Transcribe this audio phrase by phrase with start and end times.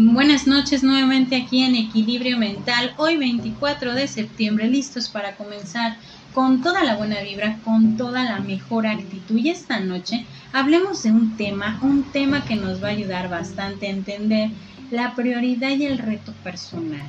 [0.00, 5.96] Buenas noches nuevamente aquí en Equilibrio Mental, hoy 24 de septiembre, listos para comenzar
[6.32, 9.36] con toda la buena vibra, con toda la mejor actitud.
[9.36, 13.88] Y esta noche hablemos de un tema, un tema que nos va a ayudar bastante
[13.88, 14.50] a entender
[14.92, 17.02] la prioridad y el reto personal.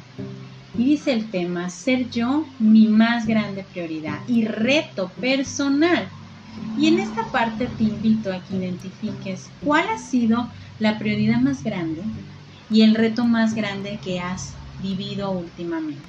[0.75, 6.07] Y dice el tema, ser yo mi más grande prioridad y reto personal.
[6.75, 10.49] Y en esta parte te invito a que identifiques cuál ha sido
[10.79, 12.01] la prioridad más grande
[12.69, 16.01] y el reto más grande que has vivido últimamente.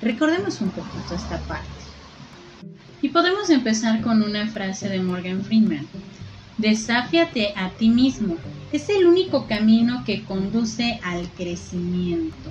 [0.00, 1.66] Recordemos un poquito esta parte.
[3.02, 5.86] Y podemos empezar con una frase de Morgan Freeman.
[6.58, 8.36] Desáfiate a ti mismo.
[8.72, 12.50] Es el único camino que conduce al crecimiento.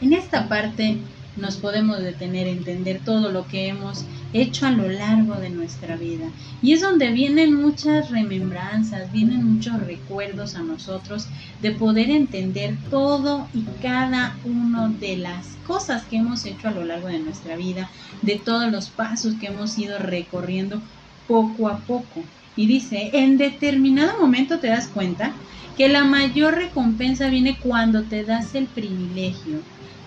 [0.00, 0.98] En esta parte
[1.40, 5.96] nos podemos detener a entender todo lo que hemos hecho a lo largo de nuestra
[5.96, 6.26] vida.
[6.62, 11.26] Y es donde vienen muchas remembranzas, vienen muchos recuerdos a nosotros
[11.62, 16.84] de poder entender todo y cada uno de las cosas que hemos hecho a lo
[16.84, 17.90] largo de nuestra vida,
[18.22, 20.82] de todos los pasos que hemos ido recorriendo
[21.26, 22.22] poco a poco.
[22.56, 25.32] Y dice, en determinado momento te das cuenta
[25.76, 29.60] que la mayor recompensa viene cuando te das el privilegio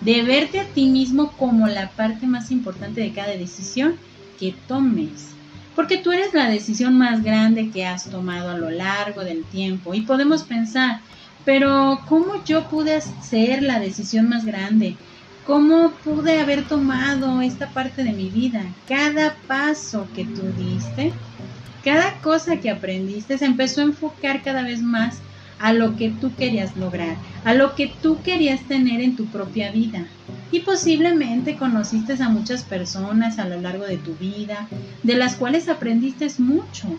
[0.04, 3.96] de verte a ti mismo como la parte más importante de cada decisión
[4.38, 5.28] que tomes.
[5.76, 9.94] Porque tú eres la decisión más grande que has tomado a lo largo del tiempo.
[9.94, 11.00] Y podemos pensar,
[11.44, 14.96] pero ¿cómo yo pude ser la decisión más grande?
[15.46, 18.64] ¿Cómo pude haber tomado esta parte de mi vida?
[18.86, 21.12] Cada paso que tú diste,
[21.82, 25.18] cada cosa que aprendiste, se empezó a enfocar cada vez más
[25.58, 29.70] a lo que tú querías lograr, a lo que tú querías tener en tu propia
[29.70, 30.08] vida.
[30.50, 34.68] Y posiblemente conociste a muchas personas a lo largo de tu vida,
[35.02, 36.98] de las cuales aprendiste mucho.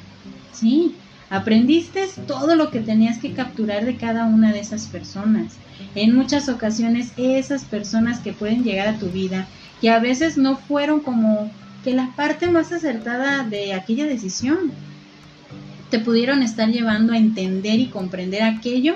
[0.51, 0.95] Sí,
[1.29, 5.59] aprendiste todo lo que tenías que capturar de cada una de esas personas.
[5.95, 9.47] En muchas ocasiones esas personas que pueden llegar a tu vida,
[9.81, 11.51] que a veces no fueron como
[11.83, 14.73] que la parte más acertada de aquella decisión,
[15.93, 18.95] te pudieron estar llevando a entender y comprender aquello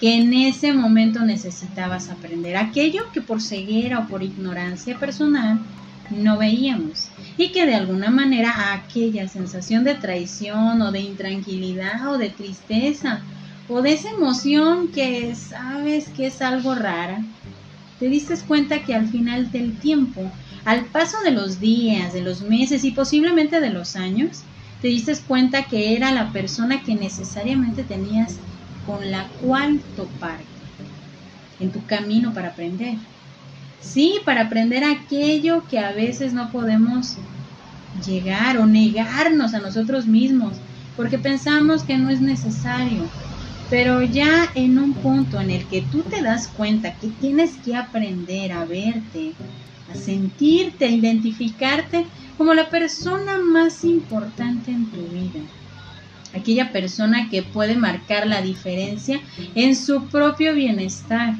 [0.00, 5.60] que en ese momento necesitabas aprender, aquello que por ceguera o por ignorancia personal
[6.08, 7.10] no veíamos.
[7.36, 13.20] Y que de alguna manera aquella sensación de traición o de intranquilidad o de tristeza
[13.68, 17.22] o de esa emoción que sabes que es algo rara,
[17.98, 20.32] te diste cuenta que al final del tiempo,
[20.64, 24.44] al paso de los días, de los meses y posiblemente de los años,
[24.80, 28.38] te diste cuenta que era la persona que necesariamente tenías
[28.86, 30.40] con la cual topar
[31.60, 32.98] en tu camino para aprender.
[33.80, 37.16] Sí, para aprender aquello que a veces no podemos
[38.04, 40.60] llegar o negarnos a nosotros mismos,
[40.96, 43.10] porque pensamos que no es necesario.
[43.68, 47.76] Pero ya en un punto en el que tú te das cuenta que tienes que
[47.76, 49.34] aprender a verte,
[49.90, 52.06] a sentirte, a identificarte
[52.36, 55.40] como la persona más importante en tu vida.
[56.34, 59.20] Aquella persona que puede marcar la diferencia
[59.54, 61.34] en su propio bienestar,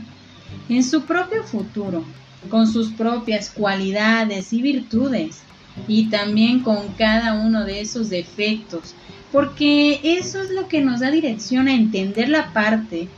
[0.68, 2.04] en su propio futuro,
[2.48, 5.40] con sus propias cualidades y virtudes
[5.86, 8.94] y también con cada uno de esos defectos,
[9.30, 13.08] porque eso es lo que nos da dirección a entender la parte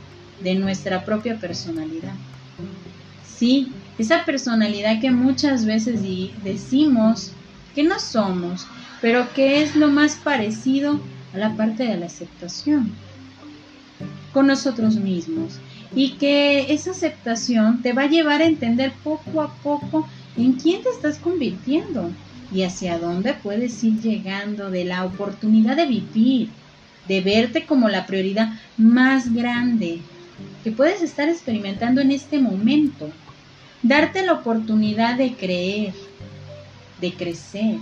[0.43, 2.13] de nuestra propia personalidad.
[3.25, 6.01] Sí, esa personalidad que muchas veces
[6.43, 7.31] decimos
[7.75, 8.67] que no somos,
[9.01, 10.99] pero que es lo más parecido
[11.33, 12.91] a la parte de la aceptación
[14.33, 15.59] con nosotros mismos.
[15.93, 20.81] Y que esa aceptación te va a llevar a entender poco a poco en quién
[20.81, 22.11] te estás convirtiendo
[22.53, 26.49] y hacia dónde puedes ir llegando de la oportunidad de vivir,
[27.07, 29.99] de verte como la prioridad más grande
[30.63, 33.11] que puedes estar experimentando en este momento
[33.83, 35.95] darte la oportunidad de creer,
[36.99, 37.79] de crecer,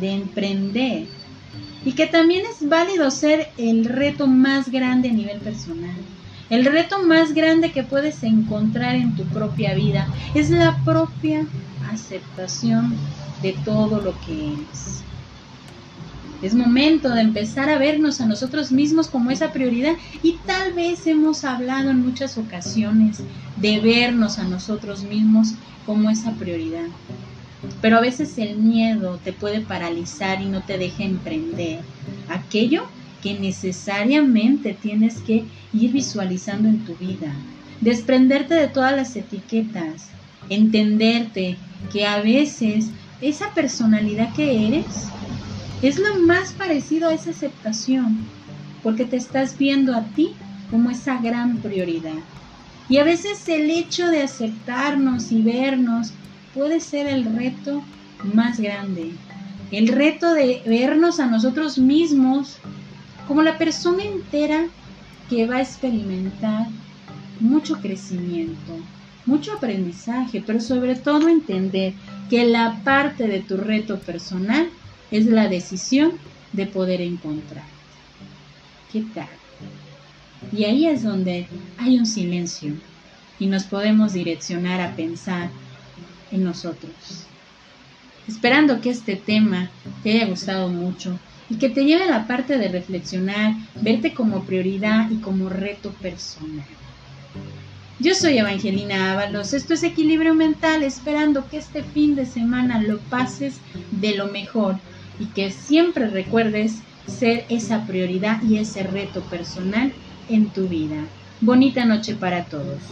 [0.00, 1.08] de emprender
[1.84, 6.04] y que también es válido ser el reto más grande a nivel personal.
[6.48, 11.46] El reto más grande que puedes encontrar en tu propia vida es la propia
[11.80, 12.98] aceptación
[13.36, 15.06] de todo lo que eres.
[16.42, 21.06] Es momento de empezar a vernos a nosotros mismos como esa prioridad y tal vez
[21.06, 23.20] hemos hablado en muchas ocasiones
[23.56, 25.54] de vernos a nosotros mismos
[25.86, 26.86] como esa prioridad.
[27.80, 31.80] Pero a veces el miedo te puede paralizar y no te deja emprender
[32.28, 32.84] aquello
[33.22, 37.34] que necesariamente tienes que ir visualizando en tu vida.
[37.80, 40.08] Desprenderte de todas las etiquetas,
[40.48, 41.56] entenderte
[41.92, 42.86] que a veces
[43.20, 45.08] esa personalidad que eres
[45.88, 48.18] es lo más parecido a esa aceptación,
[48.82, 50.32] porque te estás viendo a ti
[50.70, 52.18] como esa gran prioridad.
[52.88, 56.12] Y a veces el hecho de aceptarnos y vernos
[56.54, 57.82] puede ser el reto
[58.34, 59.12] más grande.
[59.70, 62.58] El reto de vernos a nosotros mismos
[63.26, 64.66] como la persona entera
[65.28, 66.68] que va a experimentar
[67.40, 68.78] mucho crecimiento,
[69.26, 71.92] mucho aprendizaje, pero sobre todo entender
[72.30, 74.70] que la parte de tu reto personal
[75.10, 76.12] es la decisión
[76.52, 77.64] de poder encontrar.
[78.92, 79.28] ¿Qué tal?
[80.52, 81.46] Y ahí es donde
[81.78, 82.74] hay un silencio
[83.38, 85.50] y nos podemos direccionar a pensar
[86.30, 87.26] en nosotros.
[88.26, 89.70] Esperando que este tema
[90.02, 91.18] te haya gustado mucho
[91.48, 95.90] y que te lleve a la parte de reflexionar, verte como prioridad y como reto
[95.92, 96.64] personal.
[97.98, 102.98] Yo soy Evangelina Ábalos, esto es Equilibrio Mental, esperando que este fin de semana lo
[102.98, 103.58] pases
[103.90, 104.78] de lo mejor
[105.18, 109.94] y que siempre recuerdes ser esa prioridad y ese reto personal
[110.28, 111.10] en tu vida.
[111.40, 112.82] Bonita noche para todos.